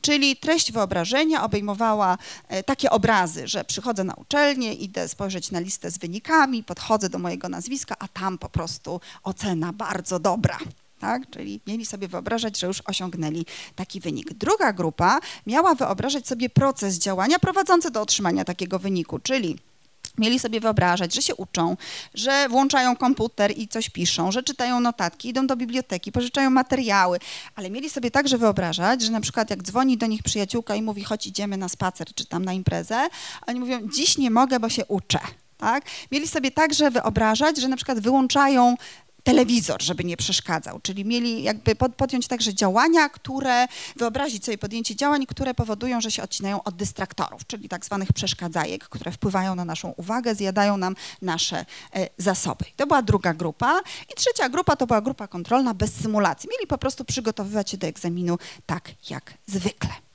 [0.00, 5.90] Czyli treść wyobrażenia obejmowała e, takie obrazy, że przychodzę na uczelnię, idę spojrzeć na listę
[5.90, 10.58] z wynikami, podchodzę do mojego nazwiska, a tam po prostu ocena bardzo dobra.
[11.00, 11.30] Tak?
[11.30, 14.34] Czyli mieli sobie wyobrażać, że już osiągnęli taki wynik.
[14.34, 19.58] Druga grupa miała wyobrażać sobie proces działania prowadzący do otrzymania takiego wyniku, czyli
[20.18, 21.76] Mieli sobie wyobrażać, że się uczą,
[22.14, 27.18] że włączają komputer i coś piszą, że czytają notatki, idą do biblioteki, pożyczają materiały,
[27.54, 31.04] ale mieli sobie także wyobrażać, że na przykład jak dzwoni do nich przyjaciółka i mówi,
[31.04, 33.08] chodź idziemy na spacer czy tam na imprezę,
[33.46, 35.18] oni mówią, dziś nie mogę, bo się uczę.
[35.58, 35.84] Tak?
[36.12, 38.74] Mieli sobie także wyobrażać, że na przykład wyłączają
[39.26, 40.80] telewizor, żeby nie przeszkadzał.
[40.80, 46.22] Czyli mieli jakby podjąć także działania, które, wyobrazić sobie podjęcie działań, które powodują, że się
[46.22, 51.66] odcinają od dystraktorów, czyli tak zwanych przeszkadzajek, które wpływają na naszą uwagę, zjadają nam nasze
[51.94, 52.64] e, zasoby.
[52.76, 53.80] To była druga grupa.
[54.12, 56.48] I trzecia grupa to była grupa kontrolna bez symulacji.
[56.52, 60.05] Mieli po prostu przygotowywać się do egzaminu tak jak zwykle.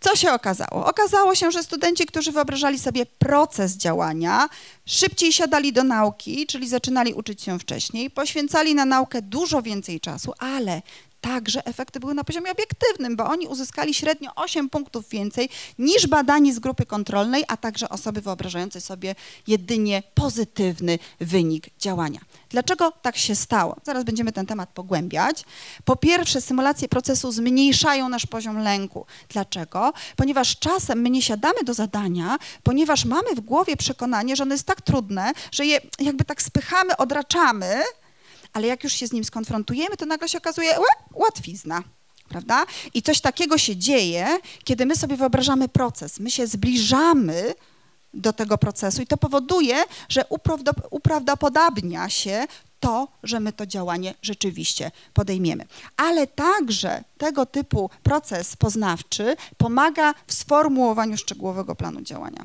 [0.00, 0.86] Co się okazało?
[0.86, 4.48] Okazało się, że studenci, którzy wyobrażali sobie proces działania,
[4.86, 10.32] szybciej siadali do nauki, czyli zaczynali uczyć się wcześniej, poświęcali na naukę dużo więcej czasu,
[10.38, 10.82] ale
[11.20, 16.52] także efekty były na poziomie obiektywnym, bo oni uzyskali średnio 8 punktów więcej niż badani
[16.52, 19.14] z grupy kontrolnej, a także osoby wyobrażające sobie
[19.46, 22.20] jedynie pozytywny wynik działania.
[22.48, 23.76] Dlaczego tak się stało?
[23.84, 25.44] Zaraz będziemy ten temat pogłębiać.
[25.84, 29.06] Po pierwsze, symulacje procesu zmniejszają nasz poziom lęku.
[29.28, 29.92] Dlaczego?
[30.16, 34.66] Ponieważ czasem my nie siadamy do zadania, ponieważ mamy w głowie przekonanie, że ono jest
[34.66, 37.82] tak trudne, że je jakby tak spychamy, odraczamy,
[38.52, 40.70] ale jak już się z nim skonfrontujemy, to nagle się okazuje
[41.14, 41.82] łatwizna.
[42.28, 42.66] prawda?
[42.94, 47.54] I coś takiego się dzieje, kiedy my sobie wyobrażamy proces, my się zbliżamy
[48.14, 50.24] do tego procesu i to powoduje, że
[50.90, 52.46] uprawdopodobnia się
[52.80, 55.66] to, że my to działanie rzeczywiście podejmiemy.
[55.96, 62.44] Ale także tego typu proces poznawczy pomaga w sformułowaniu szczegółowego planu działania.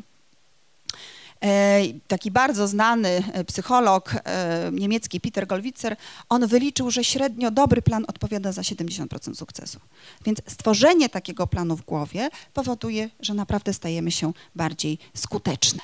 [1.45, 5.95] E, taki bardzo znany e, psycholog e, niemiecki Peter Gollwitzer,
[6.29, 9.79] on wyliczył, że średnio dobry plan odpowiada za 70% sukcesu.
[10.25, 15.79] Więc stworzenie takiego planu w głowie powoduje, że naprawdę stajemy się bardziej skuteczne.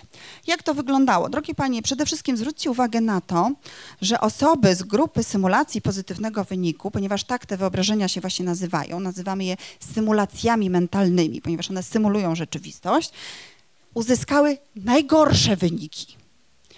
[0.48, 1.30] Jak to wyglądało?
[1.30, 3.52] Drogie Panie, przede wszystkim zwróćcie uwagę na to,
[4.02, 9.44] że osoby z grupy symulacji pozytywnego wyniku, ponieważ tak te wyobrażenia się właśnie nazywają, nazywamy
[9.44, 9.58] je
[9.94, 13.12] symulacjami mentalnymi, ponieważ one symulują rzeczywistość,
[13.94, 16.18] uzyskały najgorsze wyniki.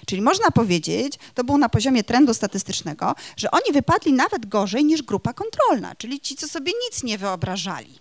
[0.06, 5.04] Czyli można powiedzieć, to było na poziomie trendu statystycznego, że oni wypadli nawet gorzej niż
[5.04, 8.00] grupa kontrolna, czyli ci, co sobie nic nie wyobrażali.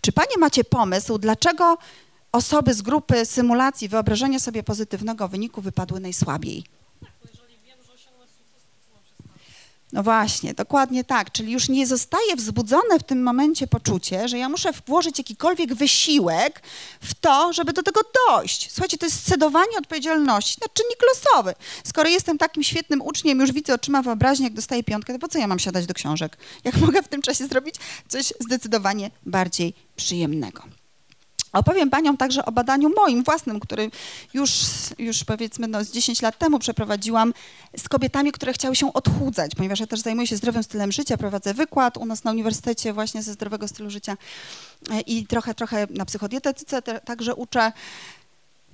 [0.00, 1.78] Czy panie macie pomysł, dlaczego
[2.32, 6.64] osoby z grupy symulacji wyobrażenia sobie pozytywnego wyniku wypadły najsłabiej?
[9.92, 11.32] No właśnie, dokładnie tak.
[11.32, 16.62] Czyli już nie zostaje wzbudzone w tym momencie poczucie, że ja muszę włożyć jakikolwiek wysiłek
[17.00, 18.72] w to, żeby do tego dojść.
[18.72, 21.54] Słuchajcie, to jest scedowanie odpowiedzialności na czynnik losowy.
[21.84, 25.38] Skoro jestem takim świetnym uczniem, już widzę oczyma wyobraźni, jak dostaję piątkę, to po co
[25.38, 26.36] ja mam siadać do książek?
[26.64, 27.74] Jak mogę w tym czasie zrobić
[28.08, 30.77] coś zdecydowanie bardziej przyjemnego?
[31.52, 33.90] Opowiem Paniom także o badaniu moim własnym, który
[34.34, 34.52] już,
[34.98, 37.34] już powiedzmy no, z 10 lat temu przeprowadziłam
[37.76, 41.54] z kobietami, które chciały się odchudzać, ponieważ ja też zajmuję się zdrowym stylem życia, prowadzę
[41.54, 44.16] wykład u nas na uniwersytecie właśnie ze zdrowego stylu życia
[44.90, 47.72] e, i trochę, trochę na psychodietetyce także uczę.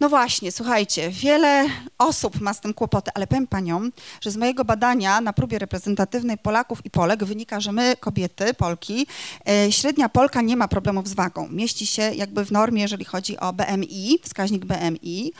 [0.00, 1.66] No właśnie, słuchajcie, wiele
[1.98, 6.38] osób ma z tym kłopoty, ale powiem paniom, że z mojego badania na próbie reprezentatywnej
[6.38, 9.07] Polaków i Polek wynika, że my, kobiety, Polki,
[9.48, 11.48] e, średnia Polka nie ma problemów z wagą.
[11.48, 15.33] Mieści się jakby w normie, jeżeli chodzi o BMI, wskaźnik BMI.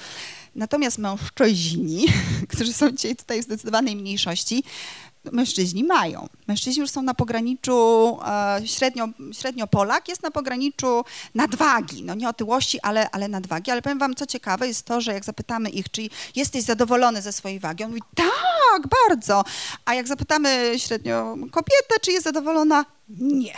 [0.55, 2.07] Natomiast mężczyźni,
[2.53, 4.65] którzy są dzisiaj tutaj w zdecydowanej mniejszości,
[5.33, 6.29] mężczyźni mają.
[6.49, 12.29] Mężczyźni już są na pograniczu, e, średnio, średnio Polak jest na pograniczu nadwagi, no nie
[12.29, 13.71] otyłości, ale, ale nadwagi.
[13.71, 16.03] Ale powiem wam, co ciekawe jest to, że jak zapytamy ich, czy
[16.37, 19.45] jesteś zadowolony ze swojej wagi, on mówi, tak, bardzo.
[19.85, 23.55] A jak zapytamy średnio kobietę, czy jest zadowolona, nie.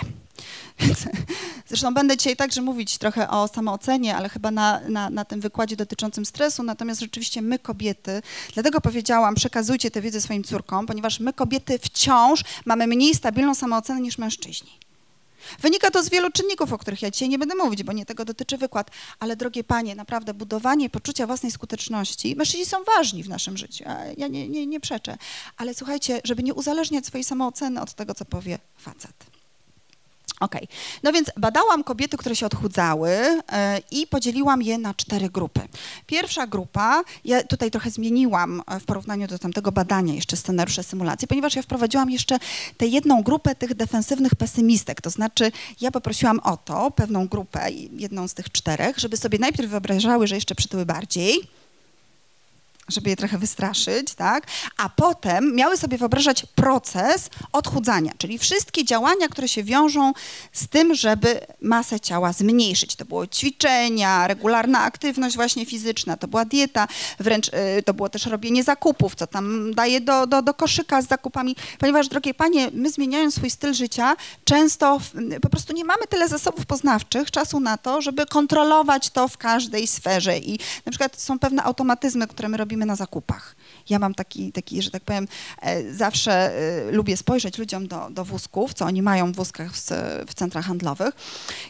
[1.68, 5.77] Zresztą będę dzisiaj także mówić trochę o samoocenie, ale chyba na, na, na tym wykładzie
[5.77, 6.62] dotyczącym stresu.
[6.62, 8.22] Natomiast rzeczywiście my kobiety,
[8.55, 14.01] dlatego powiedziałam, przekazujcie tę wiedzę swoim córkom, ponieważ my kobiety wciąż mamy mniej stabilną samoocenę
[14.01, 14.70] niż mężczyźni.
[15.61, 18.25] Wynika to z wielu czynników, o których ja dzisiaj nie będę mówić, bo nie tego
[18.25, 23.57] dotyczy wykład, ale drogie panie, naprawdę budowanie poczucia własnej skuteczności, mężczyźni są ważni w naszym
[23.57, 23.85] życiu,
[24.16, 25.16] ja nie, nie, nie przeczę,
[25.57, 29.36] ale słuchajcie, żeby nie uzależniać swojej samooceny od tego, co powie facet.
[30.40, 30.77] Okej, okay.
[31.03, 33.42] no więc badałam kobiety, które się odchudzały yy,
[33.90, 35.61] i podzieliłam je na cztery grupy.
[36.07, 41.57] Pierwsza grupa, ja tutaj trochę zmieniłam w porównaniu do tamtego badania jeszcze scenariusze symulacji, ponieważ
[41.57, 42.38] ja wprowadziłam jeszcze
[42.77, 48.29] tę jedną grupę tych defensywnych pesymistek, to znaczy ja poprosiłam o to, pewną grupę, jedną
[48.29, 51.49] z tych czterech, żeby sobie najpierw wyobrażały, że jeszcze przytyły bardziej,
[52.88, 54.46] żeby je trochę wystraszyć, tak?
[54.77, 60.12] A potem miały sobie wyobrażać proces odchudzania, czyli wszystkie działania, które się wiążą
[60.53, 62.96] z tym, żeby masę ciała zmniejszyć.
[62.96, 66.88] To było ćwiczenia, regularna aktywność właśnie fizyczna, to była dieta,
[67.20, 71.07] wręcz y, to było też robienie zakupów, co tam daje do, do, do koszyka z
[71.09, 76.07] zakupami, ponieważ, drogie panie, my zmieniając swój styl życia, często w, po prostu nie mamy
[76.09, 81.20] tyle zasobów poznawczych, czasu na to, żeby kontrolować to w każdej sferze i na przykład
[81.20, 83.57] są pewne automatyzmy, które my robimy robimy na zakupach.
[83.89, 85.29] Ja mam taki, taki że tak powiem,
[85.62, 89.81] e, zawsze e, lubię spojrzeć ludziom do, do wózków, co oni mają w wózkach w,
[90.27, 91.15] w centrach handlowych.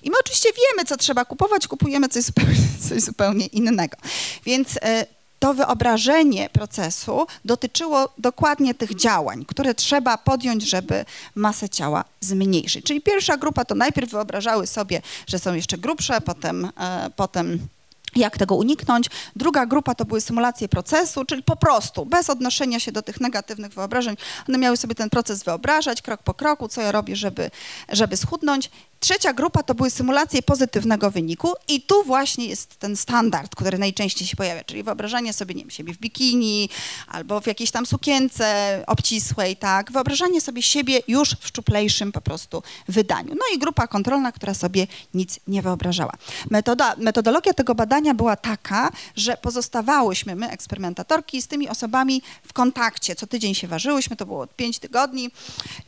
[0.03, 2.57] I my oczywiście wiemy, co trzeba kupować, kupujemy coś zupełnie,
[2.89, 3.97] coś zupełnie innego.
[4.45, 5.07] Więc e,
[5.39, 12.85] to wyobrażenie procesu dotyczyło dokładnie tych działań, które trzeba podjąć, żeby masę ciała zmniejszyć.
[12.85, 16.71] Czyli pierwsza grupa to najpierw wyobrażały sobie, że są jeszcze grubsze, potem,
[17.17, 17.69] potem
[18.17, 19.07] jak tego uniknąć.
[19.37, 23.73] Druga grupa to były symulacje procesu, czyli po prostu, bez odnoszenia się do tych negatywnych
[23.73, 24.17] wyobrażeń.
[24.49, 27.51] One miały sobie ten proces wyobrażać krok po kroku, co ja robię, żeby,
[27.89, 28.71] żeby schudnąć.
[29.01, 34.29] Trzecia grupa to były symulacje pozytywnego wyniku i tu właśnie jest ten standard, który najczęściej
[34.29, 36.69] się pojawia, czyli wyobrażanie sobie, nie wiem, siebie w bikini
[37.09, 42.63] albo w jakiejś tam sukience obcisłej, tak, wyobrażanie sobie siebie już w szczuplejszym po prostu
[42.89, 43.35] wydaniu.
[43.35, 46.13] No i grupa kontrolna, która sobie nic nie wyobrażała.
[46.51, 53.15] Metoda, metodologia tego badania była taka, że pozostawałyśmy, my eksperymentatorki, z tymi osobami w kontakcie.
[53.15, 55.31] Co tydzień się ważyłyśmy, to było pięć tygodni,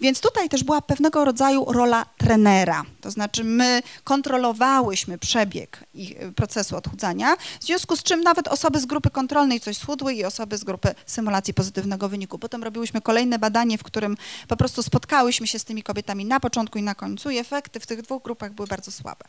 [0.01, 2.85] więc tutaj też była pewnego rodzaju rola trenera.
[3.01, 8.87] To znaczy my kontrolowałyśmy przebieg ich, procesu odchudzania, w związku z czym nawet osoby z
[8.87, 12.39] grupy kontrolnej coś schudły i osoby z grupy symulacji pozytywnego wyniku.
[12.39, 14.17] Potem robiłyśmy kolejne badanie, w którym
[14.49, 17.87] po prostu spotkałyśmy się z tymi kobietami na początku i na końcu i efekty w
[17.87, 19.25] tych dwóch grupach były bardzo słabe.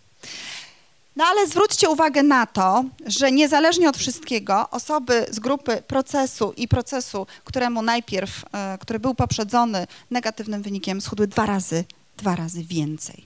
[1.16, 6.68] No ale zwróćcie uwagę na to, że niezależnie od wszystkiego osoby z grupy procesu i
[6.68, 11.84] procesu, któremu najpierw, e, który był poprzedzony negatywnym wynikiem, schudły dwa razy,
[12.20, 13.24] dwa razy więcej.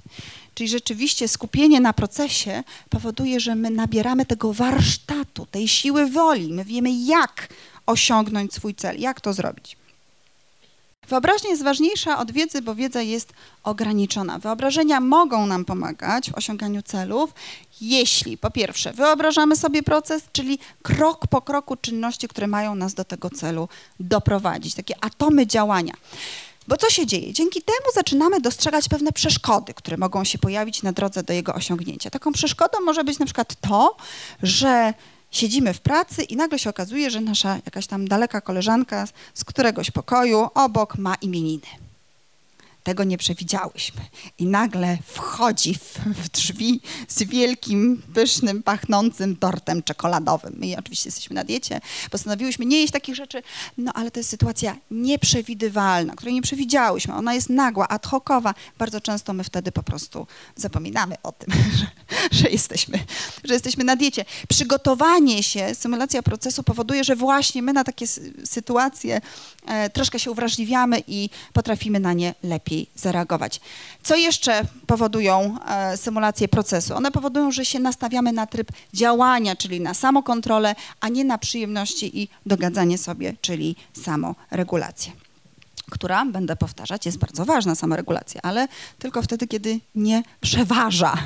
[0.53, 6.53] Czyli rzeczywiście skupienie na procesie powoduje, że my nabieramy tego warsztatu, tej siły woli.
[6.53, 7.49] My wiemy, jak
[7.86, 9.77] osiągnąć swój cel, jak to zrobić.
[11.08, 14.39] Wyobraźnia jest ważniejsza od wiedzy, bo wiedza jest ograniczona.
[14.39, 17.34] Wyobrażenia mogą nam pomagać w osiąganiu celów,
[17.82, 23.06] jeśli po pierwsze wyobrażamy sobie proces, czyli krok po kroku czynności, które mają nas do
[23.06, 25.93] tego celu doprowadzić, takie atomy działania.
[26.67, 27.34] Bo co się dzieje?
[27.34, 32.10] Dzięki temu zaczynamy dostrzegać pewne przeszkody, które mogą się pojawić na drodze do jego osiągnięcia.
[32.10, 33.97] Taką przeszkodą może być na przykład to,
[34.43, 34.93] że
[35.32, 39.91] siedzimy w pracy i nagle się okazuje, że nasza jakaś tam daleka koleżanka z któregoś
[39.91, 41.67] pokoju obok ma imieniny.
[42.84, 44.02] Tego nie przewidziałyśmy.
[44.38, 50.56] I nagle wchodzi w, w, drzwi z wielkim, pysznym, pachnącym tortem czekoladowym.
[50.58, 53.43] My oczywiście jesteśmy na diecie, postanowiłyśmy nie jeść takich rzeczy,
[53.78, 57.13] no ale to jest sytuacja nieprzewidywalna, której nie przewidziałyśmy.
[57.13, 58.54] Ona jest nagła, ad hocowa.
[58.78, 61.88] Bardzo często my wtedy po prostu zapominamy o tym, że,
[62.32, 63.00] że, jesteśmy,
[63.43, 64.26] że jesteśmy na diecie.
[64.50, 68.08] Przygotowanie się, symulacja procesu powoduje, że właśnie my na takie
[68.46, 69.22] sytuacje
[69.65, 73.62] e, troszkę się uwrażliwiamy i potrafimy na nie lepiej lepiej zareagować.
[74.03, 76.95] Co jeszcze powodują e, symulacje procesu?
[76.95, 82.21] One powodują, że się nastawiamy na tryb działania, czyli na samokontrolę, a nie na przyjemności
[82.21, 85.12] i dogadzanie sobie, czyli samoregulację
[85.91, 88.67] która, będę powtarzać, jest bardzo ważna samoregulacja, ale
[88.99, 91.17] tylko wtedy, kiedy nie przeważa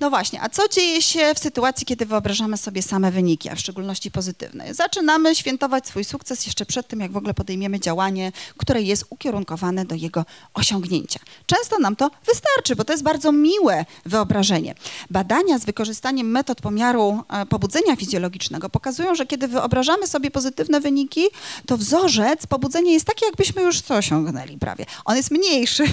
[0.00, 3.60] No właśnie, a co dzieje się w sytuacji, kiedy wyobrażamy sobie same wyniki, a w
[3.60, 4.74] szczególności pozytywne?
[4.74, 9.84] Zaczynamy świętować swój sukces jeszcze przed tym, jak w ogóle podejmiemy działanie, które jest ukierunkowane
[9.84, 11.20] do jego osiągnięcia.
[11.46, 14.74] Często nam to wystarczy, bo to jest bardzo miłe wyobrażenie.
[15.10, 21.24] Badania z wykorzystaniem metod pomiaru e, pobudzenia fizjologicznego pokazują, że kiedy wyobrażamy sobie pozytywne wyniki,
[21.66, 24.86] to wzorzec pobudzenia jest taki, jakbyśmy już to osiągnęli prawie.
[25.04, 25.84] On jest mniejszy,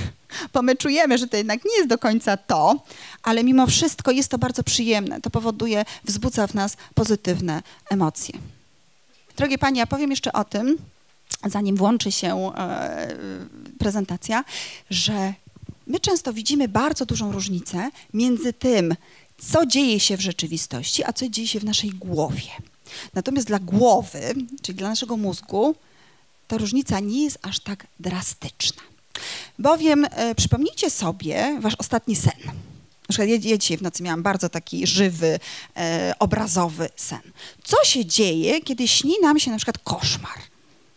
[0.54, 2.84] bo my czujemy, że to jednak nie jest do końca to,
[3.24, 5.22] ale mimo wszystko jest to bardzo przyjemne.
[5.22, 8.40] To powoduje, wzbudza w nas pozytywne emocje.
[9.38, 10.78] Drogie Panie, ja powiem jeszcze o tym,
[11.46, 13.16] zanim włączy się e,
[13.80, 14.44] prezentacja,
[14.90, 15.34] że
[15.88, 18.96] my często widzimy bardzo dużą różnicę między tym,
[19.38, 22.50] co dzieje się w rzeczywistości, a co dzieje się w naszej głowie.
[23.14, 25.76] Natomiast dla głowy, czyli dla naszego mózgu,
[26.48, 28.82] ta różnica nie jest aż tak drastyczna.
[29.60, 32.52] Bowiem e, przypomnijcie sobie wasz ostatni sen.
[33.18, 35.40] Ja, ja dzisiaj w nocy miałam bardzo taki żywy,
[35.78, 37.22] e, obrazowy sen.
[37.64, 40.38] Co się dzieje, kiedy śni nam się na przykład koszmar,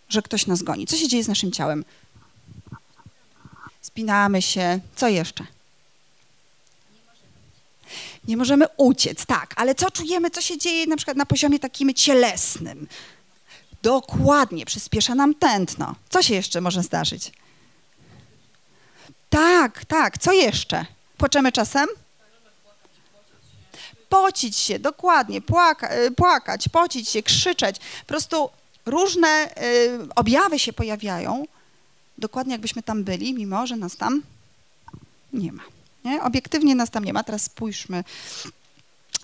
[0.09, 0.87] że ktoś nas goni?
[0.87, 1.85] Co się dzieje z naszym ciałem?
[3.83, 4.81] Spinamy się.
[4.97, 5.47] Co jeszcze?
[8.29, 11.95] Nie możemy uciec, tak, ale co czujemy, co się dzieje na przykład na poziomie takim
[11.95, 12.87] cielesnym?
[13.83, 15.95] Dokładnie, przyspiesza nam tętno.
[16.09, 17.33] Co się jeszcze może zdarzyć?
[19.31, 20.19] Tak, tak.
[20.19, 20.87] Co jeszcze?
[21.17, 21.89] Płaczemy czasem?
[24.09, 27.79] Pocić się, dokładnie, płaka, y, płakać, pocić się, krzyczeć.
[27.79, 28.51] Po prostu
[28.87, 31.45] różne y, objawy się pojawiają,
[32.19, 34.23] dokładnie jakbyśmy tam byli, mimo że nas tam
[35.33, 35.63] nie ma.
[36.05, 36.23] Nie?
[36.23, 37.25] Obiektywnie nas tam nie ma.
[37.25, 38.05] Teraz spójrzmy.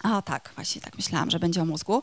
[0.02, 2.02] A tak, właśnie tak myślałam, że będzie o mózgu.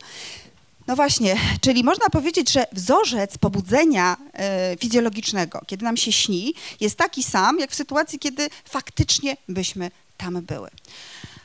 [0.88, 6.96] No właśnie, czyli można powiedzieć, że wzorzec pobudzenia e, fizjologicznego, kiedy nam się śni, jest
[6.96, 10.70] taki sam, jak w sytuacji, kiedy faktycznie byśmy tam były.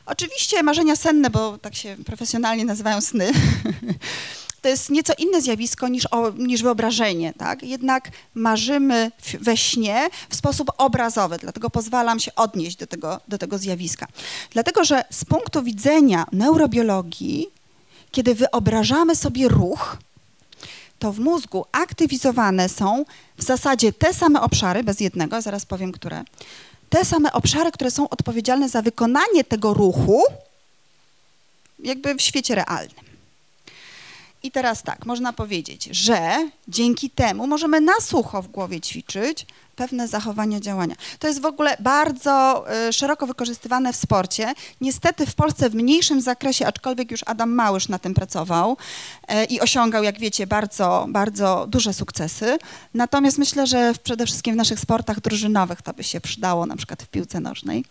[0.06, 3.32] Oczywiście marzenia senne, bo tak się profesjonalnie nazywają sny,
[4.62, 7.62] to jest nieco inne zjawisko niż, o, niż wyobrażenie, tak?
[7.62, 13.58] Jednak marzymy we śnie w sposób obrazowy, dlatego pozwalam się odnieść do tego, do tego
[13.58, 14.06] zjawiska.
[14.50, 17.57] Dlatego, że z punktu widzenia neurobiologii
[18.10, 19.96] kiedy wyobrażamy sobie ruch,
[20.98, 23.04] to w mózgu aktywizowane są
[23.36, 26.24] w zasadzie te same obszary, bez jednego, zaraz powiem które,
[26.90, 30.22] te same obszary, które są odpowiedzialne za wykonanie tego ruchu,
[31.78, 33.07] jakby w świecie realnym.
[34.42, 40.08] I teraz tak, można powiedzieć, że dzięki temu możemy na sucho w głowie ćwiczyć, pewne
[40.08, 40.94] zachowania, działania.
[41.18, 44.54] To jest w ogóle bardzo y, szeroko wykorzystywane w sporcie.
[44.80, 48.76] Niestety w Polsce w mniejszym zakresie, aczkolwiek już Adam Małysz na tym pracował
[49.30, 52.58] y, i osiągał, jak wiecie, bardzo, bardzo duże sukcesy.
[52.94, 57.02] Natomiast myślę, że przede wszystkim w naszych sportach drużynowych to by się przydało, na przykład
[57.02, 57.84] w piłce nożnej.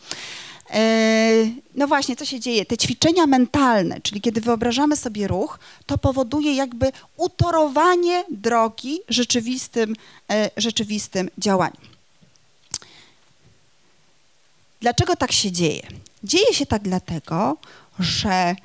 [0.73, 2.65] E, no właśnie, co się dzieje?
[2.65, 9.95] Te ćwiczenia mentalne, czyli kiedy wyobrażamy sobie ruch, to powoduje jakby utorowanie drogi rzeczywistym,
[10.31, 11.77] e, rzeczywistym działaniu.
[14.81, 15.87] Dlaczego tak się dzieje?
[16.23, 17.57] Dzieje się tak dlatego,
[17.99, 18.55] że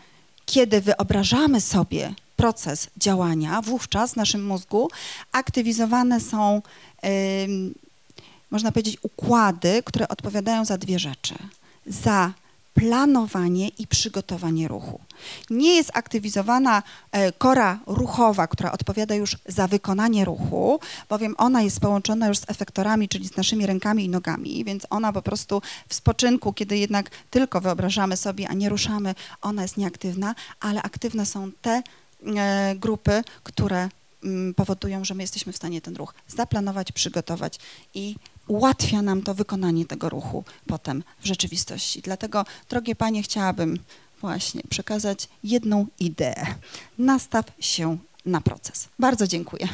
[0.46, 4.90] kiedy wyobrażamy sobie proces działania, wówczas w naszym mózgu
[5.32, 6.62] aktywizowane są,
[7.02, 7.10] yy,
[8.50, 11.34] można powiedzieć, układy, które odpowiadają za dwie rzeczy–
[11.86, 12.32] za
[12.74, 15.00] planowanie i przygotowanie ruchu.
[15.50, 21.80] Nie jest aktywizowana e, kora ruchowa, która odpowiada już za wykonanie ruchu, bowiem ona jest
[21.80, 25.94] połączona już z efektorami, czyli z naszymi rękami i nogami, więc ona po prostu w
[25.94, 31.52] spoczynku, kiedy jednak tylko wyobrażamy sobie, a nie ruszamy, ona jest nieaktywna, ale aktywne są
[31.62, 31.82] te
[32.36, 33.88] e, grupy, które
[34.24, 37.58] mm, powodują, że my jesteśmy w stanie ten ruch zaplanować, przygotować
[37.94, 38.16] i
[38.46, 42.02] ułatwia nam to wykonanie tego ruchu potem w rzeczywistości.
[42.02, 43.78] Dlatego, drogie panie, chciałabym
[44.20, 46.46] właśnie przekazać jedną ideę.
[46.98, 48.88] Nastaw się na proces.
[48.98, 49.68] Bardzo dziękuję.